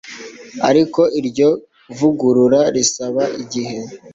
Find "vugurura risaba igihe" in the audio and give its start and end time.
1.97-3.77